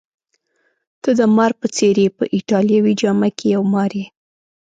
ته 1.01 1.09
د 1.19 1.21
مار 1.35 1.51
په 1.59 1.67
څېر 1.75 1.95
يې، 2.03 2.09
په 2.17 2.23
ایټالوي 2.35 2.93
جامه 3.01 3.29
کي 3.37 3.47
یو 3.55 3.63
مار 3.73 3.91
یې. 3.99 4.05